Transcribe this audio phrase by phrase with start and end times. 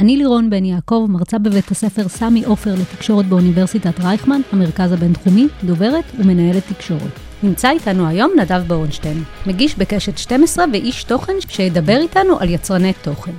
[0.00, 6.04] אני לירון בן יעקב, מרצה בבית הספר סמי עופר לתקשורת באוניברסיטת רייכמן, המרכז הבינתחומי, דוברת
[6.18, 7.18] ומנהלת תקשורת.
[7.42, 13.32] נמצא איתנו היום נדב ברונשטיין, מגיש בקשת 12 ואיש תוכן שידבר איתנו על יצרני תוכן.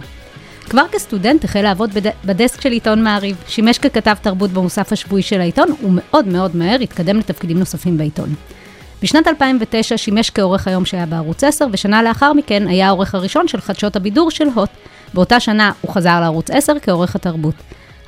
[0.70, 2.12] כבר כסטודנט החל לעבוד בד...
[2.26, 7.18] בדסק של עיתון מעריב, שימש ככתב תרבות במוסף השבועי של העיתון, ומאוד מאוד מהר התקדם
[7.20, 8.30] לתפקידים נוספים בעיתון.
[9.04, 13.62] בשנת 2009 שימש כעורך היום שהיה בערוץ 10, ושנה לאחר מכן היה העורך הראשון של
[13.62, 14.70] חדשות הבידור של הוט.
[15.16, 17.55] באותה שנה הוא חזר לערוץ 10 כעורך התרבות.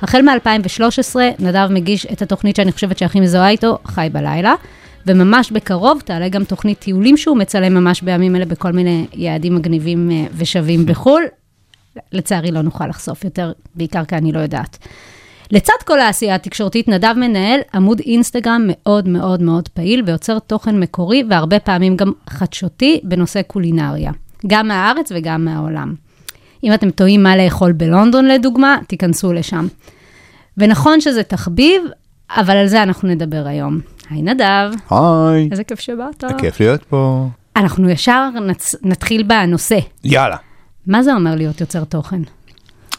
[0.02, 4.54] החל מ-2013 נדב מגיש את התוכנית שאני חושבת שהכי מזוהה איתו, חי בלילה,
[5.06, 10.10] וממש בקרוב תעלה גם תוכנית טיולים שהוא מצלם ממש בימים אלה בכל מיני יעדים מגניבים
[10.10, 11.22] אה, ושווים בחו"ל.
[12.12, 14.78] לצערי לא נוכל לחשוף יותר, בעיקר כי אני לא יודעת.
[15.50, 21.22] לצד כל העשייה התקשורתית, נדב מנהל עמוד אינסטגרם מאוד מאוד מאוד פעיל ויוצר תוכן מקורי
[21.30, 24.12] והרבה פעמים גם חדשותי בנושא קולינריה,
[24.46, 26.07] גם מהארץ וגם מהעולם.
[26.64, 29.66] אם אתם תוהים מה לאכול בלונדון לדוגמה, תיכנסו לשם.
[30.56, 31.82] ונכון שזה תחביב,
[32.30, 33.80] אבל על זה אנחנו נדבר היום.
[34.10, 36.24] היי נדב, היי, איזה כיף שבאת.
[36.38, 37.28] כיף להיות פה.
[37.56, 38.74] אנחנו ישר נצ...
[38.82, 39.78] נתחיל בנושא.
[40.04, 40.36] יאללה.
[40.86, 42.20] מה זה אומר להיות יוצר תוכן?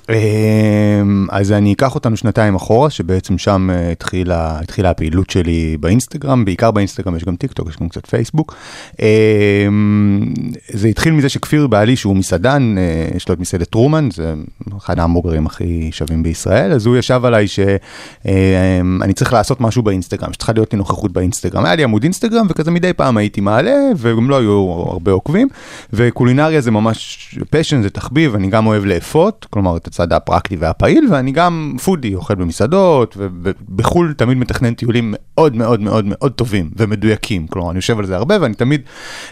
[0.09, 6.45] אמ, אז אני אקח אותנו שנתיים אחורה, שבעצם שם אה, התחילה, התחילה הפעילות שלי באינסטגרם,
[6.45, 8.55] בעיקר באינסטגרם יש גם טיק טוק, יש גם קצת פייסבוק.
[9.01, 10.33] אמ,
[10.69, 14.33] זה התחיל מזה שכפיר בעלי, שהוא מסעדן, אה, יש לו את מסעדת טרומן, זה
[14.77, 20.53] אחד ההמבורגרים הכי שווים בישראל, אז הוא ישב עליי שאני צריך לעשות משהו באינסטגרם, שצריכה
[20.53, 21.65] להיות לי נוכחות באינסטגרם.
[21.65, 25.47] היה לי עמוד אינסטגרם, וכזה מדי פעם הייתי מעלה, וגם לא היו הרבה עוקבים,
[25.93, 31.31] וקולינריה זה ממש פשן, זה תחביב, אני גם אוהב לאפות, כלומר הצד הפרקטי והפעיל, ואני
[31.31, 37.47] גם פודי, אוכל במסעדות, ובחו"ל תמיד מתכנן טיולים מאוד מאוד מאוד מאוד טובים ומדויקים.
[37.47, 38.81] כלומר, אני יושב על זה הרבה, ואני תמיד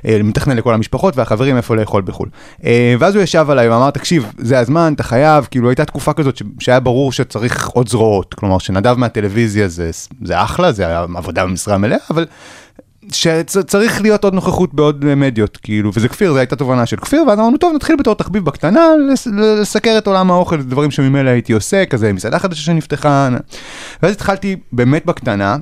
[0.06, 2.30] אה, מתכנן לכל המשפחות והחברים איפה לאכול בחו"ל.
[2.66, 6.42] אה, ואז הוא ישב עליי ואמר, תקשיב, זה הזמן, אתה חייב, כאילו הייתה תקופה כזאת
[6.60, 8.34] שהיה ברור שצריך עוד זרועות.
[8.34, 9.90] כלומר, שנדב מהטלוויזיה זה,
[10.24, 12.26] זה אחלה, זה עבודה במשרה מלאה, אבל...
[13.12, 17.40] שצריך להיות עוד נוכחות בעוד מדיות, כאילו, וזה כפיר, זו הייתה תובנה של כפיר, ואז
[17.40, 18.82] אמרנו, טוב, נתחיל בתור תחביב בקטנה,
[19.14, 19.28] לס-
[19.62, 23.30] לסקר את עולם האוכל, דברים שממילא הייתי עושה, כזה מסעדה חדשה שנפתחה,
[24.04, 25.58] ואז התחלתי באמת בקטנה,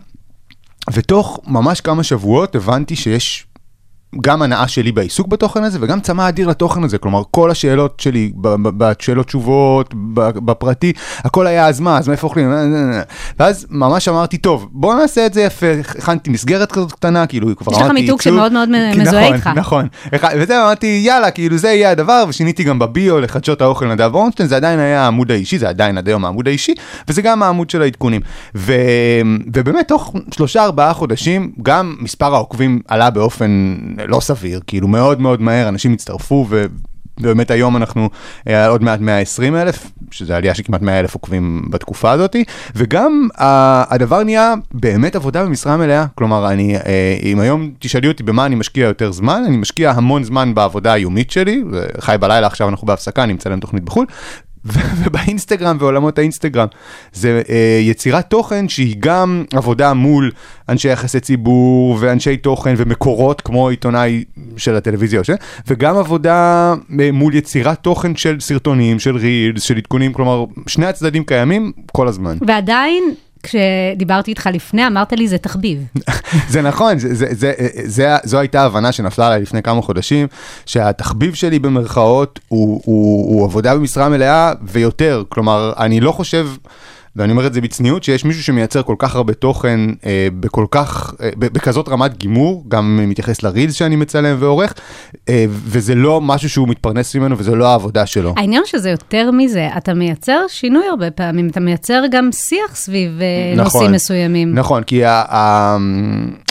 [0.93, 3.44] ותוך ממש כמה שבועות הבנתי שיש
[4.21, 8.31] גם הנאה שלי בעיסוק בתוכן הזה וגם צמא אדיר לתוכן הזה, כלומר כל השאלות שלי
[8.77, 12.53] בשאלות תשובות, בפרטי, הכל היה אז מה, אז מאיפה אוכלים,
[13.39, 15.65] ואז ממש אמרתי, טוב, בוא נעשה את זה יפה,
[15.97, 19.47] הכנתי מסגרת כזאת קטנה, כאילו כבר יש לך אמרתי, מיתוג שמאוד מאוד מזוהה נכון, איתך.
[19.55, 24.11] נכון, אחד- וזה אמרתי, יאללה, כאילו זה יהיה הדבר, ושיניתי גם בביו לחדשות האוכל נדב
[24.13, 26.73] אורנשטיין, זה עדיין היה העמוד האישי, זה עדיין עד היום העמוד האישי,
[27.07, 28.21] וזה גם העמוד של העדכונים.
[28.55, 28.73] ו...
[29.53, 33.75] ובאמת, תוך שלושה ארבעה חודשים, גם מספר העוקבים עלה באופן
[34.07, 36.65] לא סביר, כאילו מאוד מאוד מהר, אנשים הצטרפו, ו...
[37.19, 38.09] ובאמת היום אנחנו
[38.47, 42.35] אה, עוד מעט 120 אלף, שזה עלייה של כמעט 100 אלף עוקבים בתקופה הזאת,
[42.75, 46.05] וגם ה- הדבר נהיה באמת עבודה במשרה מלאה.
[46.15, 50.23] כלומר, אני, אה, אם היום תשאלי אותי במה אני משקיע יותר זמן, אני משקיע המון
[50.23, 51.63] זמן בעבודה היומית שלי,
[51.99, 54.05] חי בלילה, עכשיו אנחנו בהפסקה, אני מצלם תוכנית בחו"ל.
[54.65, 56.67] ובאינסטגרם ועולמות האינסטגרם
[57.13, 60.31] זה אה, יצירת תוכן שהיא גם עבודה מול
[60.69, 64.23] אנשי יחסי ציבור ואנשי תוכן ומקורות כמו עיתונאי
[64.57, 65.29] של הטלוויזיה ש...
[65.67, 71.23] וגם עבודה אה, מול יצירת תוכן של סרטונים, של רילס, של עדכונים, כלומר שני הצדדים
[71.23, 72.37] קיימים כל הזמן.
[72.47, 73.03] ועדיין,
[73.45, 75.79] כשדיברתי איתך לפני, אמרת לי זה תחביב.
[76.53, 77.53] זה נכון, זה, זה, זה,
[77.85, 80.27] זה, זו הייתה הבנה שנפלה עליי לפני כמה חודשים,
[80.65, 85.23] שהתחביב שלי במרכאות הוא, הוא, הוא עבודה במשרה מלאה ויותר.
[85.29, 86.47] כלומר, אני לא חושב...
[87.15, 91.13] ואני אומר את זה בצניעות, שיש מישהו שמייצר כל כך הרבה תוכן אה, בכל כך,
[91.21, 94.73] אה, בכזאת רמת גימור, גם מתייחס לרילס שאני מצלם ועורך,
[95.29, 98.33] אה, וזה לא משהו שהוא מתפרנס ממנו וזה לא העבודה שלו.
[98.37, 103.63] העניין שזה יותר מזה, אתה מייצר שינוי הרבה פעמים, אתה מייצר גם שיח סביב אה,
[103.63, 104.55] נושאים מסוימים.
[104.55, 105.77] נכון, כי ה- ה-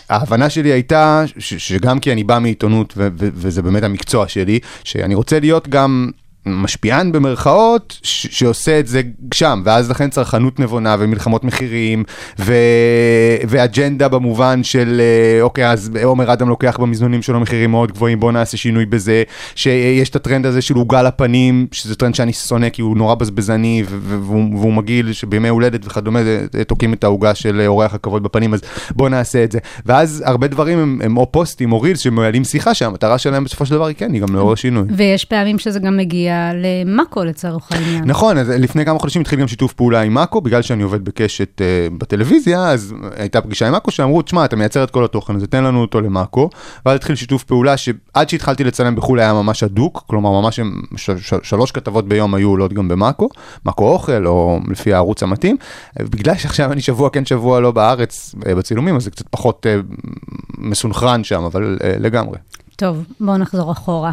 [0.08, 4.58] ההבנה שלי הייתה, ש- שגם כי אני בא מעיתונות, ו- ו- וזה באמת המקצוע שלי,
[4.84, 6.10] שאני רוצה להיות גם
[6.46, 9.02] משפיען במרכאות ש- שעושה את זה
[9.34, 12.04] שם, ואז לכן צרכנות נבונה ומלחמות מחירים
[12.38, 12.54] ו-
[13.48, 18.32] ואג'נדה במובן של אה, אוקיי, אז עומר אדם לוקח במזנונים שלו מחירים מאוד גבוהים, בוא
[18.32, 19.22] נעשה שינוי בזה,
[19.54, 23.82] שיש את הטרנד הזה של עוגה לפנים, שזה טרנד שאני שונא כי הוא נורא בזבזני
[23.88, 26.20] ו- והוא, והוא מגעיל, שבימי הולדת וכדומה
[26.66, 29.58] תוקעים את העוגה של אורח הכבוד בפנים, אז בוא נעשה את זה.
[29.86, 33.74] ואז הרבה דברים הם, הם או פוסטים או רילס שמעלים שיחה שהמטרה שלהם בסופו של
[33.74, 34.84] דבר היא כן, היא גם לעורר שינוי.
[34.96, 38.04] ויש פעמים שזה גם מגיע למאקו לצורך העניין.
[38.04, 41.60] נכון, אז לפני כמה חודשים התחיל גם שיתוף פעולה עם מאקו, בגלל שאני עובד בקשת
[41.60, 45.46] uh, בטלוויזיה, אז הייתה פגישה עם מאקו שאמרו, תשמע, אתה מייצר את כל התוכן הזה,
[45.46, 46.50] תן לנו אותו למאקו,
[46.86, 50.60] ואז התחיל שיתוף פעולה שעד שהתחלתי לצלם בחו"ל היה ממש הדוק, כלומר ממש
[50.96, 53.28] ש- ש- שלוש כתבות ביום היו עולות גם במאקו,
[53.66, 55.56] מאקו אוכל, או לפי הערוץ המתאים,
[55.96, 59.94] בגלל שעכשיו אני שבוע כן שבוע לא בארץ uh, בצילומים, אז זה קצת פחות uh,
[60.58, 62.38] מסונכרן שם, אבל uh, לגמרי.
[62.76, 64.12] טוב, בואו נחזור אחורה.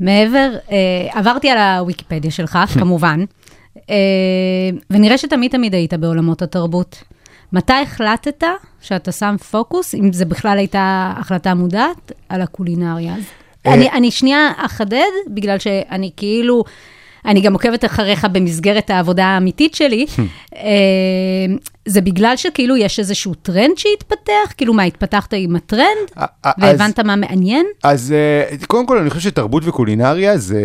[0.00, 3.24] מעבר, אה, עברתי על הוויקיפדיה שלך, כמובן,
[3.90, 3.94] אה,
[4.90, 7.02] ונראה שתמיד תמיד היית בעולמות התרבות.
[7.52, 8.44] מתי החלטת
[8.80, 13.14] שאתה שם פוקוס, אם זה בכלל הייתה החלטה מודעת, על הקולינריה?
[13.66, 16.64] אה, אני, אני שנייה אחדד, בגלל שאני כאילו,
[17.24, 20.06] אני גם עוקבת אחריך במסגרת העבודה האמיתית שלי.
[21.86, 24.52] אה, זה בגלל שכאילו יש איזשהו טרנד שהתפתח?
[24.56, 25.84] כאילו מה, התפתחת עם הטרנד?
[26.18, 27.66] אה, אה, אז- והבנת מה מעניין?
[27.84, 30.62] אז אה, קודם כל אני חושב שתרבות וקולינריה זה,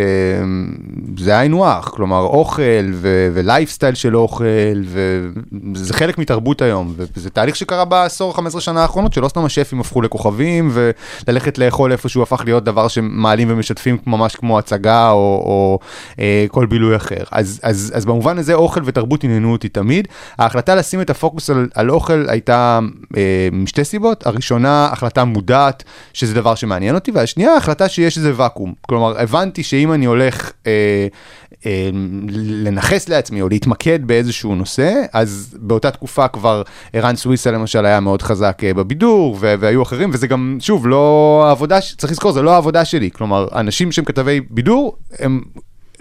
[1.17, 2.61] זה היינו הך, כלומר אוכל
[2.93, 4.43] ו- ולייפסטייל של אוכל,
[4.83, 10.01] וזה חלק מתרבות היום, וזה תהליך שקרה בעשור, 15 שנה האחרונות, שלא סתם השפים הפכו
[10.01, 10.71] לכוכבים,
[11.27, 15.15] וללכת לאכול איפשהו הפך להיות דבר שמעלים ומשתפים ממש כמו הצגה או,
[15.45, 15.79] או
[16.19, 17.23] אה, כל בילוי אחר.
[17.31, 20.07] אז, אז, אז במובן הזה אוכל ותרבות עניינו אותי תמיד.
[20.37, 22.79] ההחלטה לשים את הפוקוס על, על אוכל הייתה
[23.17, 24.27] אה, משתי סיבות.
[24.27, 28.73] הראשונה, החלטה מודעת שזה דבר שמעניין אותי, והשנייה, החלטה שיש איזה ואקום.
[28.81, 31.07] כלומר, הבנתי שאם אני הולך אה,
[31.65, 31.89] אה,
[32.31, 36.61] לנכס לעצמי או להתמקד באיזשהו נושא, אז באותה תקופה כבר
[36.93, 41.43] ערן סוויסה למשל היה מאוד חזק אה, בבידור, ו- והיו אחרים, וזה גם, שוב, לא
[41.47, 43.11] העבודה, צריך לזכור, זה לא העבודה שלי.
[43.11, 45.41] כלומר, אנשים שהם כתבי בידור, הם...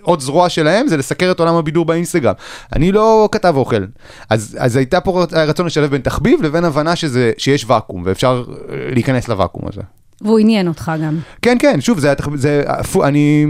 [0.05, 2.35] עוד זרוע שלהם זה לסקר את עולם הבידור באינסטגרם.
[2.73, 3.85] אני לא כתב אוכל.
[4.31, 8.77] אז, אז הייתה פה רצון לשלב בין תחביב לבין הבנה שזה, שיש ואקום, ואפשר אה,
[8.91, 9.83] להיכנס לוואקום הזה.
[10.23, 11.19] והוא עניין אותך גם.
[11.43, 12.63] כן, כן, שוב, זה, זה,
[13.05, 13.47] אני,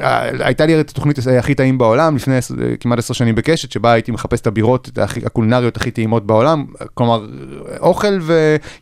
[0.00, 3.92] אה, הייתה לי את התוכנית הכי טעים בעולם לפני עשר- כמעט עשר שנים בקשת, שבה
[3.92, 6.64] הייתי מחפש את הבירות את הכי- הקולינריות הכי טעימות בעולם.
[6.94, 7.26] כלומר,
[7.80, 8.18] אוכל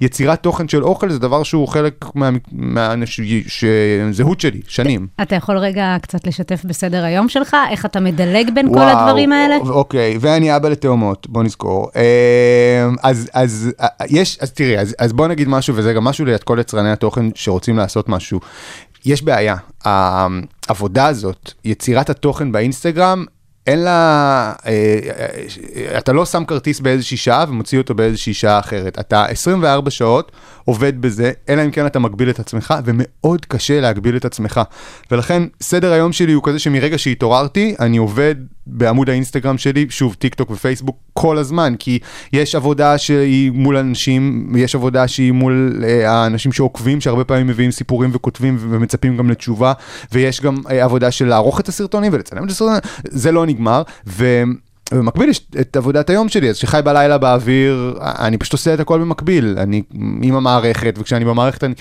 [0.00, 2.05] ויצירת תוכן של אוכל זה דבר שהוא חלק
[2.52, 5.06] מהזהות שלי, שנים.
[5.23, 7.56] אתה יכול רגע קצת לשתף בסדר היום שלך?
[7.70, 9.56] איך אתה מדלג בין כל וואו, הדברים האלה?
[9.56, 11.90] אוקיי, ואני אבא לתאומות, בוא נזכור.
[11.96, 12.02] אה,
[13.02, 16.43] אז, אז אה, יש, אז תראי, אז, אז בוא נגיד משהו, וזה גם משהו ליד
[16.43, 18.40] כל יצרני התוכן שרוצים לעשות משהו.
[19.04, 23.24] יש בעיה, העבודה הזאת, יצירת התוכן באינסטגרם,
[23.66, 24.98] אין לה, אה,
[25.76, 28.98] אה, אתה לא שם כרטיס באיזושהי שעה ומוציא אותו באיזושהי שעה אחרת.
[28.98, 30.32] אתה 24 שעות
[30.64, 34.60] עובד בזה, אלא אם כן אתה מגביל את עצמך, ומאוד קשה להגביל את עצמך.
[35.10, 38.34] ולכן סדר היום שלי הוא כזה שמרגע שהתעוררתי, אני עובד
[38.66, 41.98] בעמוד האינסטגרם שלי, שוב, טיק טוק ופייסבוק, כל הזמן, כי
[42.32, 47.70] יש עבודה שהיא מול אנשים, יש עבודה שהיא מול אה, האנשים שעוקבים, שהרבה פעמים מביאים
[47.70, 49.72] סיפורים וכותבים ומצפים גם לתשובה,
[50.12, 54.42] ויש גם אה, עבודה של לערוך את הסרטונים ולצלם את הסרטונים, זה לא נגמר, ו...
[54.94, 59.00] במקביל יש את עבודת היום שלי, אז שחי בלילה באוויר, אני פשוט עושה את הכל
[59.00, 59.82] במקביל, אני
[60.22, 61.74] עם המערכת, וכשאני במערכת, אני,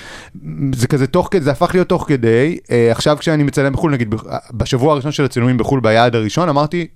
[0.76, 4.16] זה כזה תוך כדי, זה הפך להיות תוך כדי, אה, עכשיו כשאני מצלם בחו"ל, נגיד
[4.54, 6.88] בשבוע הראשון של הצילומים בחו"ל, ביעד הראשון, אמרתי,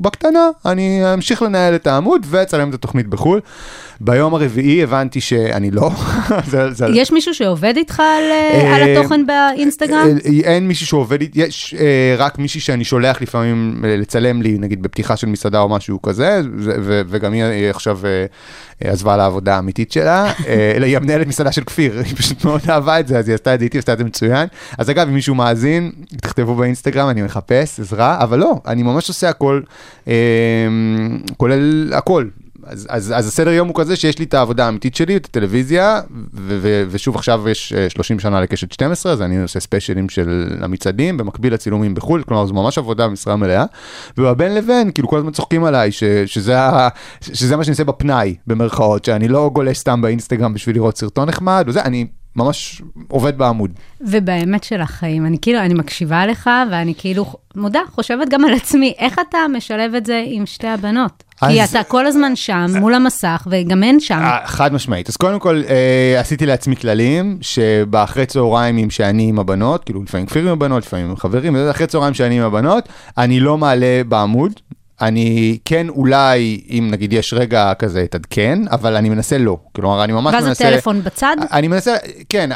[0.00, 3.40] בקטנה, אני אמשיך לנהל את העמוד ואצלם את התוכנית בחו"ל.
[4.00, 5.90] ביום הרביעי הבנתי שאני לא.
[6.50, 6.86] זה, זה...
[6.94, 10.08] יש מישהו שעובד איתך על, אה, על התוכן באינסטגרם?
[10.24, 14.58] אה, אין מישהו שעובד איתי, יש אה, רק מישהי שאני שולח לפעמים אה, לצלם לי,
[14.58, 18.26] נגיד בפתיחה של מסעדה או משהו כזה, ו- וגם היא עכשיו אה,
[18.84, 23.00] אה, עזבה לעבודה האמיתית שלה, אה, היא המנהלת מסעדה של כפיר, היא פשוט מאוד אהבה
[23.00, 24.48] את זה, אז היא עשתה את זה איתי, עשתה את זה מצוין.
[24.78, 29.28] אז אגב, אם מישהו מאזין, תכתבו באינסטגרם, אני מחפש עזרה, אבל לא, אני ממש עושה
[29.28, 29.70] הכל, אה,
[31.36, 32.24] כולל הכל.
[32.68, 36.00] אז, אז, אז הסדר יום הוא כזה שיש לי את העבודה האמיתית שלי, את הטלוויזיה,
[36.10, 40.56] ו- ו- ושוב עכשיו יש אה, 30 שנה לקשת 12, אז אני עושה ספיישלים של
[40.60, 43.64] המצעדים, במקביל לצילומים בחו"ל, כלומר זו ממש עבודה במשרה מלאה,
[44.18, 46.56] ובין לבין, כאילו כל הזמן צוחקים עליי, ש- שזה,
[47.20, 51.64] שזה מה שאני עושה בפנאי, במרכאות, שאני לא גולש סתם באינסטגרם בשביל לראות סרטון נחמד,
[51.66, 53.70] וזה, אני ממש עובד בעמוד.
[54.00, 58.94] ובאמת של החיים, אני כאילו, אני מקשיבה לך, ואני כאילו, מודה, חושבת גם על עצמי,
[58.98, 61.22] איך אתה משלב את זה עם שתי הבנות?
[61.48, 64.18] כי אז- אתה כל הזמן שם, מול המסך, וגם הן שם.
[64.18, 65.08] אה, חד משמעית.
[65.08, 70.42] אז קודם כל, אה, עשיתי לעצמי כללים, שבאחרי צהריים שאני עם הבנות, כאילו לפעמים כפיר
[70.42, 74.52] עם הבנות, לפעמים עם חברים, אחרי צהריים שאני עם הבנות, אני לא מעלה בעמוד.
[75.00, 79.58] אני כן אולי, אם נגיד יש רגע כזה, תעדכן, אבל אני מנסה לא.
[79.72, 80.68] כלומר, אני ממש ואז מנסה...
[80.68, 81.36] הטלפון בצד?
[81.52, 81.96] אני מנסה,
[82.28, 82.50] כן,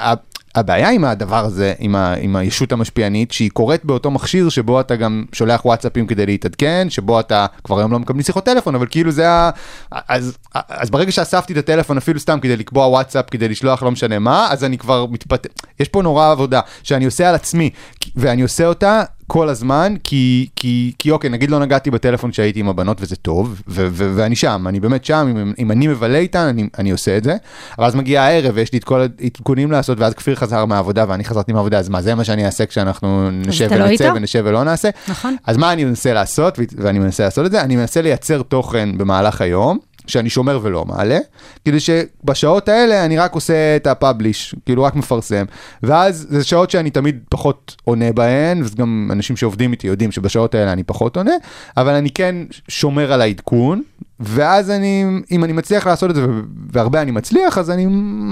[0.55, 4.97] הבעיה עם הדבר הזה, עם, ה, עם הישות המשפיענית, שהיא קורית באותו מכשיר שבו אתה
[4.97, 9.11] גם שולח וואטסאפים כדי להתעדכן, שבו אתה כבר היום לא מקבלים שיחות טלפון, אבל כאילו
[9.11, 9.51] זה ה...
[9.91, 14.19] אז, אז ברגע שאספתי את הטלפון אפילו סתם כדי לקבוע וואטסאפ, כדי לשלוח לא משנה
[14.19, 15.47] מה, אז אני כבר מתפת...
[15.81, 17.71] יש פה נורא עבודה שאני עושה על עצמי,
[18.17, 22.69] ואני עושה אותה כל הזמן, כי, כי, כי אוקיי, נגיד לא נגעתי בטלפון כשהייתי עם
[22.69, 26.47] הבנות וזה טוב, ו- ו- ואני שם, אני באמת שם, אם, אם אני מבלה איתן,
[26.47, 27.37] אני, אני עושה את זה,
[27.79, 31.25] אבל אז מגיע הערב ויש לי את כל העדכונים לעשות, ואז כפיר חזר מהעבודה ואני
[31.25, 34.15] חזרתי מהעבודה, אז מה, זה מה שאני אעשה כשאנחנו נשב לא ונצא איתו?
[34.17, 34.89] ונשב ולא נעשה?
[35.09, 35.37] נכון.
[35.47, 37.61] אז מה אני מנסה לעשות, ו- ואני מנסה לעשות את זה?
[37.61, 39.79] אני מנסה לייצר תוכן במהלך היום.
[40.07, 41.19] שאני שומר ולא מעלה,
[41.65, 45.45] כדי שבשעות האלה אני רק עושה את הפאבליש, כאילו רק מפרסם,
[45.83, 50.73] ואז זה שעות שאני תמיד פחות עונה בהן, וגם אנשים שעובדים איתי יודעים שבשעות האלה
[50.73, 51.35] אני פחות עונה,
[51.77, 52.35] אבל אני כן
[52.69, 53.83] שומר על העדכון,
[54.21, 56.27] ואז אני, אם אני מצליח לעשות את זה,
[56.73, 57.87] והרבה אני מצליח, אז אני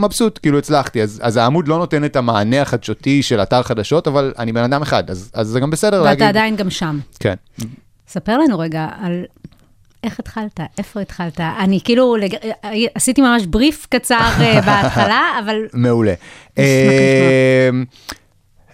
[0.05, 4.33] מבסוט, כאילו הצלחתי, אז, אז העמוד לא נותן את המענה החדשותי של אתר חדשות, אבל
[4.39, 6.23] אני בן אדם אחד, אז, אז זה גם בסדר להגיד.
[6.23, 6.99] ואתה עדיין גם שם.
[7.21, 7.35] כן.
[8.09, 9.25] ספר לנו רגע על
[10.04, 11.40] איך התחלת, איפה התחלת.
[11.40, 12.37] אני כאילו, לג...
[12.95, 16.14] עשיתי ממש בריף קצר אה, בהתחלה, אבל מעולה.
[16.59, 17.71] אה,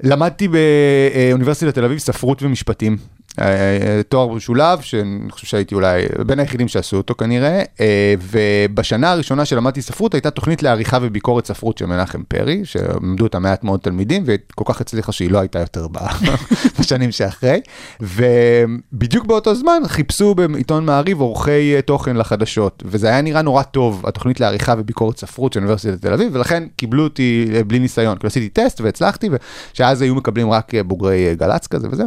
[0.02, 2.96] למדתי באוניברסיטת תל אביב ספרות ומשפטים.
[3.40, 9.44] אה, תואר משולב, שאני חושב שהייתי אולי בין היחידים שעשו אותו כנראה, אה, ובשנה הראשונה
[9.44, 14.22] שלמדתי ספרות הייתה תוכנית לעריכה וביקורת ספרות של מנחם פרי, שלמדו אותה מעט מאוד תלמידים,
[14.26, 15.86] וכל כך הצליחה שהיא לא הייתה יותר
[16.80, 17.60] בשנים שאחרי,
[18.00, 24.02] ובדיוק באותו זמן חיפשו בעיתון מעריב עורכי אה, תוכן לחדשות, וזה היה נראה נורא טוב,
[24.06, 28.28] התוכנית לעריכה וביקורת ספרות של אוניברסיטת תל אביב, ולכן קיבלו אותי אה, בלי ניסיון, כאילו
[28.28, 29.28] עשיתי טסט והצלחתי,
[29.74, 32.04] ושאז היו מקבלים רק אה, בוגרי אה, גל"צ כזה וזה,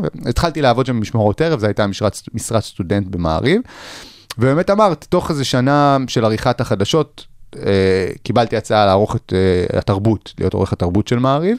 [1.09, 3.61] במשמרות ערב, זו הייתה משרת, משרת סטודנט במעריב,
[4.37, 7.25] ובאמת אמרת, תוך איזה שנה של עריכת החדשות,
[7.57, 7.61] אה,
[8.23, 11.57] קיבלתי הצעה לערוך את אה, התרבות, להיות עורך התרבות של מעריב,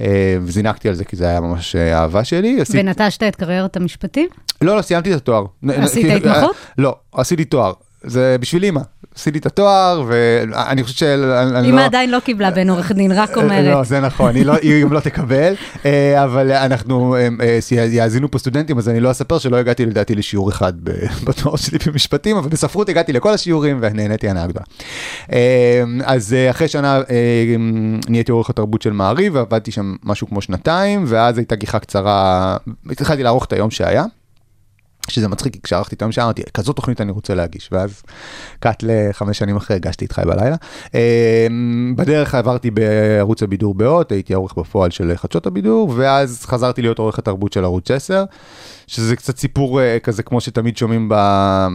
[0.00, 0.06] אה,
[0.42, 2.60] וזינקתי על זה כי זה היה ממש אה, אהבה שלי.
[2.60, 4.28] עשיתי- ונטשת את קריירת המשפטים?
[4.62, 5.44] לא, לא, סיימתי את התואר.
[5.68, 6.56] עשית כאילו, התמחות?
[6.78, 7.72] לא, עשיתי תואר.
[8.06, 8.80] זה בשביל אימא.
[9.16, 11.84] עשיתי את התואר, ואני חושב שאני אמא לא...
[11.84, 13.86] עדיין לא קיבלה בן עורך דין, רק לא, אומרת.
[13.86, 15.54] זה נכון, היא לא- היא גם לא תקבל,
[15.86, 20.14] אה, אבל אנחנו, אה, אה, יאזינו פה סטודנטים, אז אני לא אספר שלא הגעתי לדעתי
[20.14, 20.72] לשיעור אחד
[21.26, 24.64] בתואר שלי במשפטים, אבל בספרות הגעתי לכל השיעורים ונהניתי הנאה גדולה.
[25.32, 27.56] אה, אז אה, אחרי שנה אה,
[28.08, 32.56] נהייתי עורך התרבות של מעריב, ועבדתי שם משהו כמו שנתיים, ואז הייתה גיחה קצרה,
[32.90, 34.04] התחלתי לערוך את היום שהיה.
[35.08, 38.02] שזה מצחיק, כי כשערכתי את היום שאמרתי, כזאת תוכנית אני רוצה להגיש, ואז
[38.60, 40.56] קאט לחמש שנים אחרי הגשתי חי בלילה.
[40.94, 41.46] אה,
[41.96, 47.18] בדרך עברתי בערוץ הבידור בהוט, הייתי העורך בפועל של חדשות הבידור, ואז חזרתי להיות עורך
[47.18, 48.24] התרבות של ערוץ 10,
[48.86, 51.12] שזה קצת סיפור אה, כזה כמו שתמיד שומעים ב...
[51.12, 51.68] אה,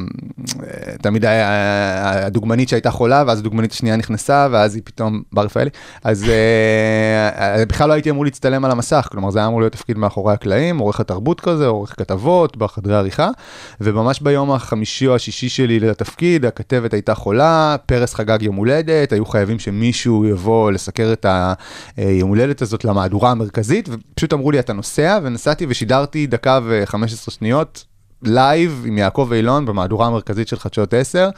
[1.01, 5.69] תמיד היה הדוגמנית שהייתה חולה, ואז הדוגמנית השנייה נכנסה, ואז היא פתאום בר רפאלי,
[6.03, 9.97] אז אה, בכלל לא הייתי אמור להצטלם על המסך, כלומר זה היה אמור להיות תפקיד
[9.97, 13.20] מאחורי הקלעים, עורך התרבות כזה, עורך כתבות, בחדרי עריכה,
[13.81, 19.25] וממש ביום החמישי או השישי שלי לתפקיד, הכתבת הייתה חולה, פרס חגג יום הולדת, היו
[19.25, 21.25] חייבים שמישהו יבוא לסקר את
[21.97, 27.85] היום הולדת הזאת למהדורה המרכזית, ופשוט אמרו לי אתה נוסע, ונסעתי ושידרתי דקה ו-15 שניות
[28.23, 31.29] לייב עם יעקב אילון במהדורה המרכזית של חדשות 10.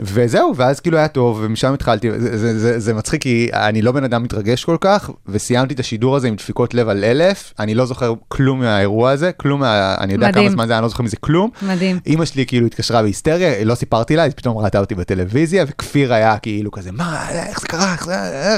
[0.00, 3.92] וזהו, ואז כאילו היה טוב, ומשם התחלתי, זה, זה, זה, זה מצחיק כי אני לא
[3.92, 7.74] בן אדם מתרגש כל כך, וסיימתי את השידור הזה עם דפיקות לב על אלף, אני
[7.74, 10.44] לא זוכר כלום מהאירוע הזה, כלום, מה, אני יודע מדהים.
[10.44, 11.50] כמה זמן זה, היה, אני לא זוכר מזה כלום.
[11.62, 11.98] מדהים.
[12.06, 16.38] אימא שלי כאילו התקשרה בהיסטריה, לא סיפרתי לה, היא פתאום ראתה אותי בטלוויזיה, וכפיר היה
[16.38, 18.14] כאילו כזה, מה, איך זה קרה, איך זה...
[18.14, 18.56] אה?"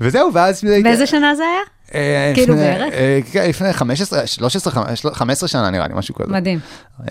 [0.00, 0.64] וזהו, ואז...
[0.82, 1.60] באיזה שנה זה היה?
[1.94, 2.94] אה, כאילו בערך?
[2.94, 4.72] אה, כן, לפני 15, 13,
[5.12, 6.32] 15 שנה נראה לי, משהו כזה.
[6.32, 6.58] מדהים.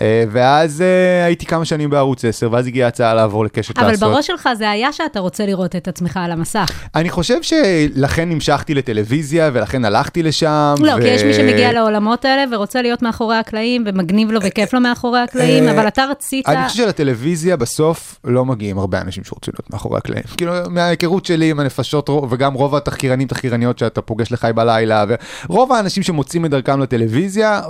[0.00, 0.84] אה, ואז
[1.24, 4.10] הייתי כמה שנים בערוץ 10, ואז הגיעה הצעה לעבור לקשת אבל לעשות.
[4.10, 6.70] בראש שלך זה היה שאתה רוצה לראות את עצמך על המסך.
[6.94, 10.74] אני חושב שלכן נמשכתי לטלוויזיה, ולכן הלכתי לשם.
[10.80, 14.72] לא, ו- כי יש מי שמגיע לעולמות האלה ורוצה להיות מאחורי הקלעים, ומגניב לו וכיף
[14.72, 16.48] לו מאחורי הקלעים, אבל אתה רצית...
[16.48, 20.24] אני חושב שלטלוויזיה בסוף לא מגיעים הרבה אנשים שרוצים להיות מאחורי הקלעים.
[20.36, 25.04] כאילו, מההיכרות שלי עם הנפשות, וגם רוב התחקירנים, תחקירניות שאתה פוגש לחי בלילה, בלילה,
[25.48, 27.60] ורוב האנשים שמוצאים את דרכם לטלוויזיה,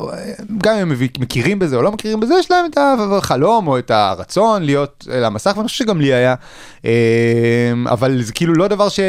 [0.59, 2.79] גם אם הם מכירים בזה או לא מכירים בזה, יש להם את
[3.13, 6.35] החלום או את הרצון להיות על המסך, ואני חושב שגם לי היה,
[6.85, 6.91] אה,
[7.87, 9.01] אבל זה כאילו לא דבר ש,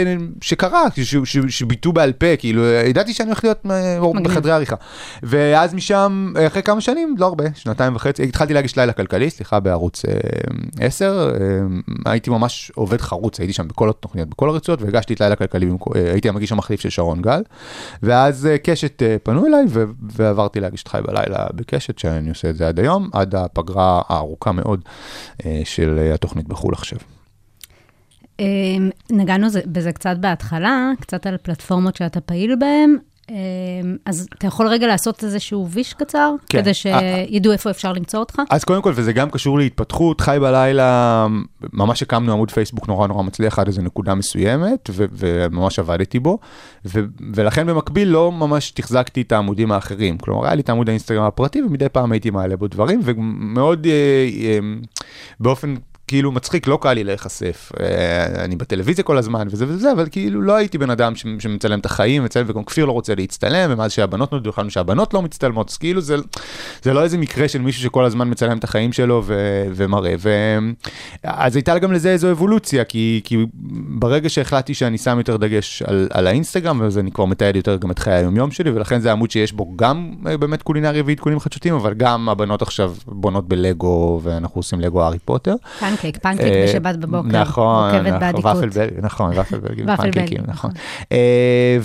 [0.42, 4.28] שקרה, ש, ש, שביטאו בעל פה, כאילו, ידעתי שאני הולך להיות אה, מגניב.
[4.28, 4.76] בחדרי עריכה.
[5.24, 10.06] ואז משם, אחרי כמה שנים, לא הרבה, שנתיים וחצי, התחלתי להגיש לילה כלכלי, סליחה, בערוץ
[10.06, 10.14] אה,
[10.80, 15.36] 10, אה, הייתי ממש עובד חרוץ, הייתי שם בכל התוכניות, בכל הרצועות, והגשתי את לילה
[15.36, 17.42] כלכלי, אה, הייתי המגיש המחליף של שרון גל,
[18.04, 19.66] ואז אה, קשת אה, פנו אליי,
[20.02, 24.52] ועברתי להגיש את חי בלילה בקשת, שאני עושה את זה עד היום, עד הפגרה הארוכה
[24.52, 24.82] מאוד
[25.46, 27.00] אה, של התוכנית בחו"ל עכשיו.
[28.40, 32.98] אמ, נגענו זה- בזה קצת בהתחלה, קצת על פלטפורמות שאתה פעיל בהן.
[33.30, 33.36] אמ,
[34.06, 36.62] אז אתה יכול רגע לעשות איזשהו ויש קצר, כן.
[36.62, 38.42] כדי שידעו איפה אפשר למצוא אותך?
[38.50, 41.28] אז קודם כל, וזה גם קשור להתפתחות, חי בלילה,
[41.74, 46.40] ממש הקמנו עמוד פייסבוק נורא נורא מצליח עד איזו נקודה מסוימת, ו- וממש עבדתי בו,
[46.86, 47.00] ו-
[47.34, 50.18] ולכן במקביל לא ממש תחזקתי את העמודים האחרים.
[50.18, 53.92] כלומר, היה לי את עמוד האינסטגרם הפרטי, ומדי פעם הייתי מעלה בו דברים, ומאוד אה,
[54.44, 54.60] אה,
[55.40, 55.76] באופן...
[56.12, 57.72] כאילו מצחיק, לא קל לי להיחשף.
[57.80, 61.86] אה, אני בטלוויזיה כל הזמן וזה וזה, אבל כאילו לא הייתי בן אדם שמצלם את
[61.86, 65.78] החיים, מצלם, וגם כפיר לא רוצה להצטלם, ומאז שהבנות נולדו, החלטנו שהבנות לא מצטלמות, אז
[65.78, 66.16] כאילו זה,
[66.82, 70.16] זה לא איזה מקרה של מישהו שכל הזמן מצלם את החיים שלו ו- ומראה.
[70.20, 70.30] ו...
[71.24, 73.46] אז הייתה גם לזה איזו אבולוציה, כי, כי
[74.00, 77.92] ברגע שהחלטתי שאני שם יותר דגש על, על האינסטגרם, אז אני כבר מתעד יותר גם
[77.92, 81.76] את חיי היומיום שלי, ולכן זה עמוד שיש בו גם אה, באמת קולינריה ועדכונים חדשותיים,
[81.76, 85.56] אבל גם הבנות עכשיו בונות בלגו, ואנחנו עושים לגו הארי פוטר.
[86.02, 87.42] פנקייק, פנקייק אה, בשבת בבוקר.
[87.42, 88.56] נכון, נכון, באדיקות.
[88.56, 89.34] ופלברגי, נכון,
[90.12, 90.52] פנקייקים, נכון.
[90.52, 90.72] נכון.
[91.12, 91.78] אה,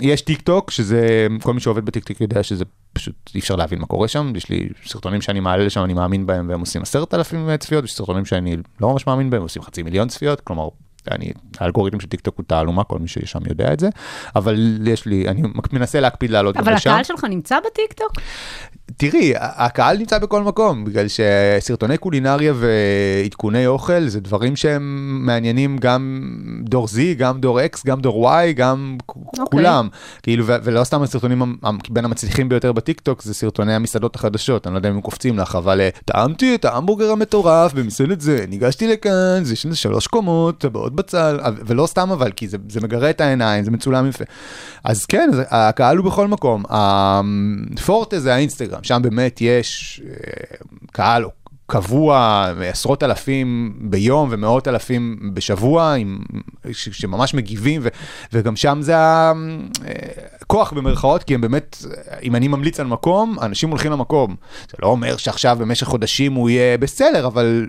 [0.00, 3.78] ויש טיק טוק, שזה, כל מי שעובד בטיק טוק יודע שזה פשוט אי אפשר להבין
[3.78, 7.14] מה קורה שם, יש לי סרטונים שאני מעלה לשם, אני מאמין בהם והם עושים עשרת
[7.14, 10.68] אלפים צפיות, יש סרטונים שאני לא ממש מאמין בהם, עושים חצי מיליון צפיות, כלומר,
[11.10, 13.88] אני, האלגוריתם של טיק טוק הוא תעלומה, כל מי ששם יודע את זה,
[14.36, 15.42] אבל יש לי, אני
[15.72, 16.90] מנסה להקפיד להעלות גם אבל לשם.
[16.90, 18.12] הקהל שלך נמצא בטיקטוק?
[18.96, 24.82] תראי, הקהל נמצא בכל מקום, בגלל שסרטוני קולינריה ועדכוני אוכל זה דברים שהם
[25.26, 26.30] מעניינים גם
[26.64, 29.44] דור Z, גם דור X, גם דור Y, גם כ- אוקיי.
[29.50, 29.88] כולם.
[30.22, 31.56] כאילו, ולא סתם הסרטונים
[31.90, 35.54] בין המצליחים ביותר בטיקטוק זה סרטוני המסעדות החדשות, אני לא יודע אם הם קופצים לך,
[35.56, 41.40] אבל אה, טעמתי את ההמבורגר המטורף במסעדת זה, ניגשתי לכאן, זה שלוש קומות, טבעות בצל,
[41.42, 44.24] אה, ולא סתם אבל, כי זה, זה מגרה את העיניים, זה מצולם יפה.
[44.84, 46.64] אז כן, אז הקהל הוא בכל מקום.
[46.68, 50.56] הפורטה זה האינסטגרם, שם באמת יש אה,
[50.92, 51.24] קהל
[51.66, 56.18] קבוע, עשרות אלפים ביום ומאות אלפים בשבוע, עם,
[56.72, 57.88] ש, שממש מגיבים, ו,
[58.32, 58.94] וגם שם זה
[60.40, 61.76] הכוח במרכאות, כי הם באמת,
[62.22, 64.36] אם אני ממליץ על מקום, אנשים הולכים למקום.
[64.70, 67.66] זה לא אומר שעכשיו במשך חודשים הוא יהיה בסלר, אבל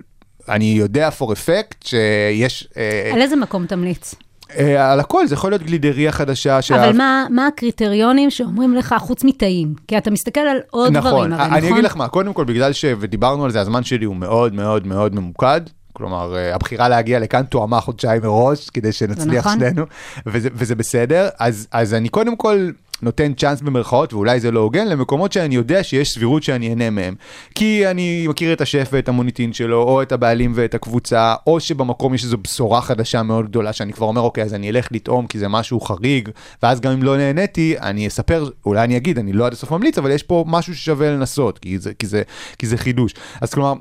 [0.50, 2.68] אני יודע for effect שיש...
[2.78, 4.16] אה, על איזה מקום תמליץ?
[4.58, 6.62] אה, על הכל, זה יכול להיות גלידריה חדשה.
[6.62, 9.74] שה- אבל מה, מה הקריטריונים שאומרים לך, חוץ מטעים?
[9.88, 11.72] כי אתה מסתכל על עוד נכון, דברים, הרי, אני נכון?
[11.72, 12.86] אגיד לך מה, קודם כל בגלל ש...
[13.00, 15.62] ודיברנו על זה, הזמן שלי הוא מאוד מאוד מאוד ממוקד.
[15.94, 19.60] כלומר, אה, הבחירה להגיע לכאן תואמה חודשיים מראש, כדי שנצליח נכון.
[19.60, 19.86] שנינו,
[20.26, 21.30] וזה, וזה בסדר.
[21.40, 22.70] אז, אז אני קודם כל
[23.02, 27.16] נותן צ'אנס במרכאות, ואולי זה לא הוגן, למקומות שאני יודע שיש סבירות שאני אהנה מהם.
[27.56, 32.14] כי אני מכיר את השף ואת המוניטין שלו, או את הבעלים ואת הקבוצה, או שבמקום
[32.14, 35.40] יש איזו בשורה חדשה מאוד גדולה, שאני כבר אומר, אוקיי, אז אני אלך לטעום כי
[35.40, 36.30] זה משהו חריג,
[36.64, 39.98] ואז גם אם לא נהניתי, אני אספר, אולי אני אגיד, אני לא עד הסוף ממליץ,
[39.98, 42.22] אבל יש פה משהו ששווה לנסות, כי זה, כי זה,
[42.60, 43.14] כי זה חידוש.
[43.42, 43.74] אז כלומר,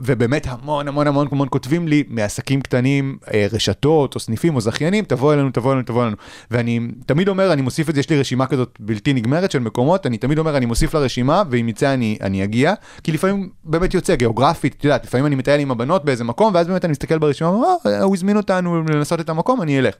[0.00, 5.04] ובאמת המון המון המון המון כותבים לי מעסקים קטנים, אה, רשתות או סניפים או זכיינים,
[5.04, 6.16] תבוא אלינו, תבוא אלינו, תבוא אלינו.
[6.50, 10.06] ואני תמיד אומר, אני מוסיף את זה, יש לי רשימה כזאת בלתי נגמרת של מקומות,
[10.06, 14.14] אני תמיד אומר, אני מוסיף לרשימה, ואם יצא אני, אני אגיע, כי לפעמים באמת יוצא
[14.14, 17.50] גיאוגרפית, את יודעת, לפעמים אני מטייל עם הבנות באיזה מקום, ואז באמת אני מסתכל ברשימה,
[17.86, 19.94] אה, הוא הזמין אותנו לנסות את המקום, אני אלך.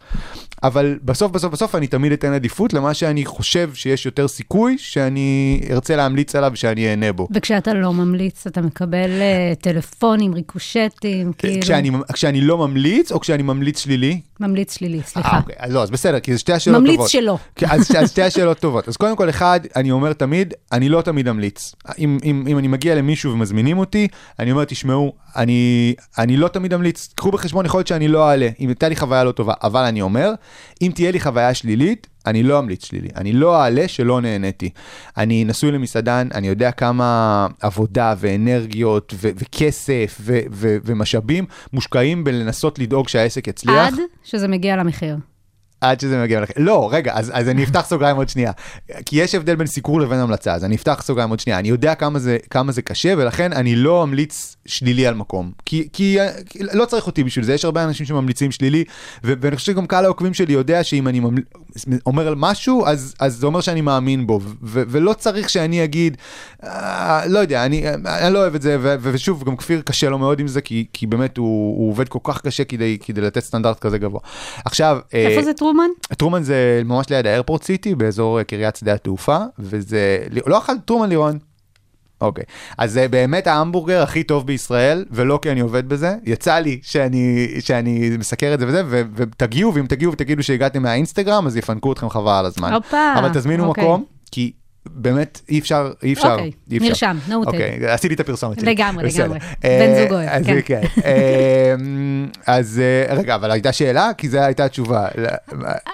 [0.63, 5.61] אבל בסוף בסוף בסוף אני תמיד אתן עדיפות למה שאני חושב שיש יותר סיכוי שאני
[5.71, 7.29] ארצה להמליץ עליו ושאני אהנה בו.
[7.35, 11.62] וכשאתה לא ממליץ, אתה מקבל אה, טלפונים, ריקושטים, כאילו...
[11.62, 14.21] כשאני, כשאני לא ממליץ, או כשאני ממליץ שלילי?
[14.40, 15.38] ממליץ שלילי, אה, סליחה.
[15.38, 17.11] אוקיי, אז לא, אז בסדר, כי זה שתי השאלות ממליץ טובות.
[17.11, 17.38] שלא.
[17.57, 18.88] כן, אז, אז שתי השאלות טובות.
[18.88, 21.75] אז קודם כל, אחד, אני אומר תמיד, אני לא תמיד אמליץ.
[21.99, 26.75] אם, אם, אם אני מגיע למישהו ומזמינים אותי, אני אומר, תשמעו, אני, אני לא תמיד
[26.75, 27.09] אמליץ.
[27.14, 30.03] קחו בחשבון, יכול להיות שאני לא אעלה, אם הייתה לי חוויה לא טובה, אבל אני
[30.03, 30.33] אומר,
[30.83, 34.71] אם תהיה לי חוויה שלילית, אני לא אמליץ שלילי, אני לא אעלה שלא נהניתי.
[35.17, 42.79] אני נשוי למסעדן, אני יודע כמה עבודה ואנרגיות ו- וכסף ו- ו- ומשאבים מושקעים בלנסות
[42.79, 43.93] לדאוג שהעסק יצליח.
[43.93, 45.17] עד שזה מגיע למחיר.
[45.83, 46.53] עד שזה מגיע לכם.
[46.57, 48.53] לא, רגע, אז, אז אני אפתח סוגריים עוד שנייה.
[49.07, 51.59] כי יש הבדל בין סיקור לבין המלצה, אז אני אפתח סוגריים עוד שנייה.
[51.59, 55.53] אני יודע כמה זה, כמה זה קשה, ולכן אני לא אמליץ שלילי על מקום.
[55.64, 58.85] כי, כי, כי לא צריך אותי בשביל זה, יש הרבה אנשים שממליצים שלילי,
[59.25, 61.42] ו- ואני חושב שגם קהל העוקבים שלי יודע שאם אני ממל...
[62.07, 66.16] אומר משהו, אז, אז זה אומר שאני מאמין בו, ו, ולא צריך שאני אגיד,
[66.64, 70.18] אה, לא יודע, אני, אני לא אוהב את זה, ו, ושוב, גם כפיר קשה לו
[70.18, 73.40] מאוד עם זה, כי, כי באמת הוא, הוא עובד כל כך קשה כדי, כדי לתת
[73.40, 74.21] סטנדרט כזה גבוה.
[74.64, 75.91] עכשיו, איפה אה, זה טרומן?
[76.17, 81.09] טרומן זה ממש ליד האיירפורט סיטי, באזור אה, קריית שדה התעופה, וזה, לא אכל טרומן
[81.09, 81.39] לירון?
[82.21, 82.45] אוקיי,
[82.79, 87.49] אז זה באמת ההמבורגר הכי טוב בישראל, ולא כי אני עובד בזה, יצא לי שאני,
[87.61, 92.11] שאני מסקר את זה וזה, ו, ותגיעו, ואם תגיעו ותגידו שהגעתם מהאינסטגרם, אז יפנקו אתכם
[92.11, 92.73] חבל על הזמן.
[92.73, 93.85] הופה, אבל תזמינו אוקיי.
[93.85, 94.05] מקום,
[94.87, 96.87] באמת אי אפשר, אי אפשר, אוקיי, אפשר.
[96.88, 97.33] נרשם, noted.
[97.47, 98.75] אוקיי, עשיתי את הפרסומת שלי.
[98.75, 99.25] לגמרי, בסדר.
[99.25, 99.38] לגמרי.
[99.64, 100.61] אה, בן זוג אוהב, אז כן.
[100.64, 100.81] כן.
[101.05, 101.75] אה,
[102.47, 104.11] אז אה, רגע, אבל הייתה שאלה?
[104.18, 105.09] כי זו הייתה התשובה.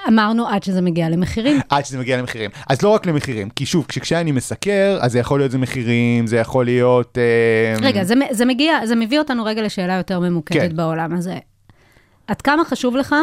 [0.09, 1.61] אמרנו עד שזה מגיע למחירים.
[1.69, 2.51] עד שזה מגיע למחירים.
[2.69, 6.27] אז לא רק למחירים, כי שוב, כש- כשאני מסקר, אז זה יכול להיות זה מחירים,
[6.27, 7.19] זה יכול להיות...
[7.19, 10.77] אה, רגע, זה, זה מגיע, זה מביא אותנו רגע לשאלה יותר ממוקדת כן.
[10.77, 11.37] בעולם הזה.
[12.27, 13.15] עד כמה חשוב לך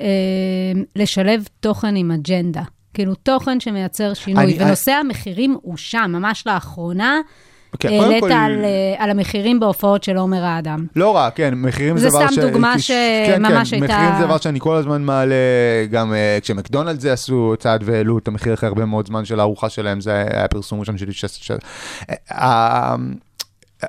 [0.00, 0.06] אה,
[0.96, 2.62] לשלב תוכן עם אג'נדה?
[2.94, 7.18] כאילו, תוכן שמייצר שינוי, אני- ונושא המחירים הוא שם, ממש לאחרונה.
[7.78, 10.86] כן, קודם העלית כל- על, אה, על המחירים בהופעות של עומר האדם.
[10.96, 12.90] לא רע, כן, מחירים זה זה דבר סתם דוגמה כן, שממש
[13.70, 15.34] כן, הייתה- מחירים זה דבר שאני כל הזמן מעלה,
[15.90, 19.68] גם אה, כשמקדונלדס זה עשו צעד והעלו את המחיר אחרי הרבה מאוד זמן של הארוחה
[19.68, 21.12] שלהם, זה היה הפרסום ראשון שלי.
[21.12, 21.50] ש- ש-
[22.30, 22.94] ה-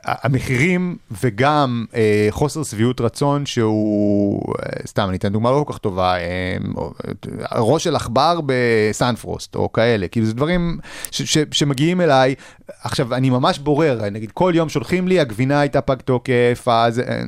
[0.03, 5.79] המחירים וגם אה, חוסר שביעות רצון שהוא, אה, סתם אני אתן דוגמה לא כל כך
[5.79, 10.79] טובה, אה, אה, ראש של עכבר בסנפרוסט או כאלה, כאילו זה דברים
[11.11, 12.35] ש, ש, שמגיעים אליי,
[12.83, 17.21] עכשיו אני ממש בורר, נגיד כל יום שולחים לי הגבינה הייתה פג תוקף, אז, אה,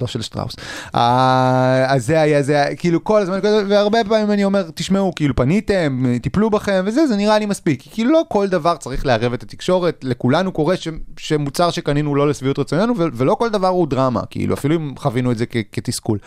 [0.00, 0.56] לא של שטראוס,
[0.94, 5.36] אה, אז זה היה, זה היה, כאילו כל הזמן, והרבה פעמים אני אומר, תשמעו, כאילו
[5.36, 9.42] פניתם, טיפלו בכם וזה, זה נראה לי מספיק, כאילו לא כל דבר צריך לערב את
[9.42, 14.20] התקשורת, לכולנו קורה ש, שמוצר שקנינו הוא לא לשביעות רצוננו, ולא כל דבר הוא דרמה,
[14.30, 16.18] כאילו אפילו אם חווינו את זה כתסכול.